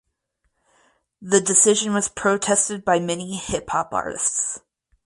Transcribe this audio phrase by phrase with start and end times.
[1.21, 4.59] The decision was protested by many hip hop artists.